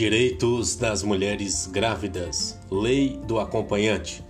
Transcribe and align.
Direitos 0.00 0.76
das 0.76 1.02
mulheres 1.02 1.66
grávidas. 1.66 2.58
Lei 2.70 3.20
do 3.26 3.38
acompanhante. 3.38 4.24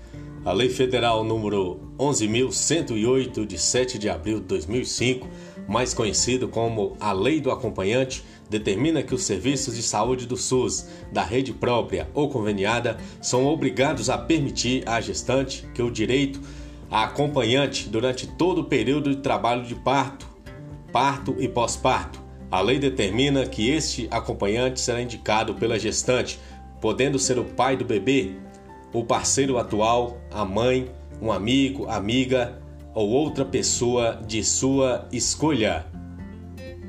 A 0.44 0.50
Lei 0.50 0.68
Federal 0.68 1.22
número 1.22 1.92
11108 1.96 3.46
de 3.46 3.56
7 3.56 3.96
de 3.96 4.08
abril 4.08 4.40
de 4.40 4.46
2005, 4.46 5.28
mais 5.68 5.94
conhecido 5.94 6.48
como 6.48 6.96
a 6.98 7.12
Lei 7.12 7.40
do 7.40 7.52
acompanhante, 7.52 8.24
determina 8.50 9.00
que 9.00 9.14
os 9.14 9.22
serviços 9.22 9.76
de 9.76 9.82
saúde 9.84 10.26
do 10.26 10.36
SUS, 10.36 10.88
da 11.12 11.22
rede 11.22 11.52
própria 11.52 12.10
ou 12.14 12.28
conveniada, 12.28 12.98
são 13.22 13.46
obrigados 13.46 14.10
a 14.10 14.18
permitir 14.18 14.82
à 14.88 15.00
gestante 15.00 15.68
que 15.72 15.80
o 15.80 15.88
direito 15.88 16.40
a 16.90 17.04
acompanhante 17.04 17.88
durante 17.88 18.26
todo 18.26 18.62
o 18.62 18.64
período 18.64 19.14
de 19.14 19.22
trabalho 19.22 19.64
de 19.64 19.76
parto, 19.76 20.26
parto 20.92 21.36
e 21.38 21.48
pós-parto 21.48 22.29
a 22.50 22.60
lei 22.60 22.78
determina 22.78 23.46
que 23.46 23.70
este 23.70 24.08
acompanhante 24.10 24.80
será 24.80 25.00
indicado 25.00 25.54
pela 25.54 25.78
gestante, 25.78 26.38
podendo 26.80 27.18
ser 27.18 27.38
o 27.38 27.44
pai 27.44 27.76
do 27.76 27.84
bebê, 27.84 28.32
o 28.92 29.04
parceiro 29.04 29.56
atual, 29.56 30.18
a 30.32 30.44
mãe, 30.44 30.90
um 31.22 31.30
amigo, 31.30 31.88
amiga 31.88 32.58
ou 32.92 33.08
outra 33.08 33.44
pessoa 33.44 34.20
de 34.26 34.42
sua 34.42 35.06
escolha. 35.12 35.86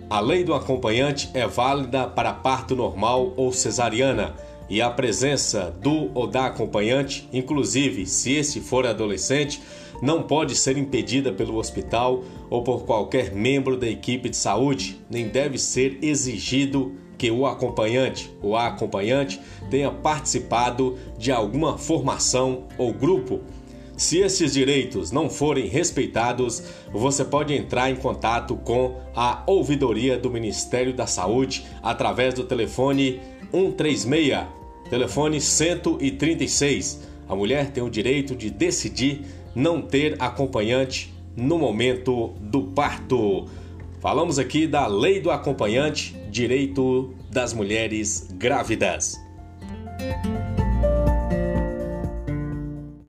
A 0.10 0.20
lei 0.20 0.44
do 0.44 0.54
acompanhante 0.54 1.30
é 1.34 1.48
válida 1.48 2.08
para 2.08 2.34
parto 2.34 2.76
normal 2.76 3.34
ou 3.38 3.54
cesariana 3.54 4.34
e 4.72 4.82
a 4.82 4.90
presença 4.90 5.76
do 5.82 6.10
ou 6.14 6.26
da 6.26 6.46
acompanhante, 6.46 7.28
inclusive 7.34 8.06
se 8.06 8.32
este 8.32 8.62
for 8.62 8.88
adolescente, 8.88 9.62
não 10.02 10.24
pode 10.24 10.56
ser 10.56 10.78
impedida 10.78 11.34
pelo 11.34 11.58
hospital 11.58 12.24
ou 12.50 12.64
por 12.64 12.86
qualquer 12.86 13.36
membro 13.36 13.76
da 13.76 13.86
equipe 13.86 14.30
de 14.30 14.38
saúde, 14.38 14.98
nem 15.10 15.28
deve 15.28 15.58
ser 15.58 16.00
exigido 16.02 16.94
que 17.18 17.30
o 17.30 17.46
acompanhante 17.46 18.34
ou 18.42 18.56
a 18.56 18.68
acompanhante 18.68 19.42
tenha 19.70 19.92
participado 19.92 20.98
de 21.18 21.34
alguma 21.34 21.78
formação 21.78 22.64
ou 22.78 22.94
grupo. 22.94 23.42
Se 23.98 24.20
esses 24.20 24.54
direitos 24.54 25.12
não 25.12 25.30
forem 25.30 25.68
respeitados, 25.68 26.64
você 26.94 27.26
pode 27.26 27.54
entrar 27.54 27.92
em 27.92 27.96
contato 27.98 28.56
com 28.56 28.96
a 29.14 29.44
ouvidoria 29.46 30.18
do 30.18 30.32
Ministério 30.32 30.94
da 30.94 31.06
Saúde 31.06 31.66
através 31.84 32.34
do 32.34 32.46
telefone 32.46 33.20
136 33.52 34.61
Telefone 34.92 35.40
136. 35.40 37.00
A 37.26 37.34
mulher 37.34 37.72
tem 37.72 37.82
o 37.82 37.90
direito 37.90 38.36
de 38.36 38.50
decidir 38.50 39.22
não 39.56 39.82
ter 39.82 40.18
acompanhante 40.20 41.14
no 41.34 41.58
momento 41.58 42.34
do 42.42 42.64
parto. 42.64 43.48
Falamos 44.02 44.38
aqui 44.38 44.68
da 44.68 44.88
lei 44.88 45.22
do 45.22 45.32
acompanhante, 45.32 46.14
direito 46.30 47.14
das 47.30 47.54
mulheres 47.54 48.28
grávidas. 48.34 49.18